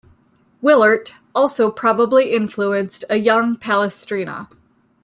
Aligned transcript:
Willaert 0.63 1.11
also 1.35 1.69
probably 1.69 2.33
influenced 2.33 3.05
a 3.07 3.17
young 3.17 3.55
Palestrina. 3.55 4.49